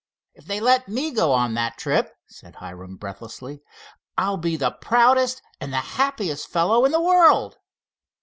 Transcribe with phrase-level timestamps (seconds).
[0.33, 3.61] "If they let me go on that trip," said Hiram, breathlessly,
[4.17, 7.59] "I'll be the proudest and the happiest fellow in the world."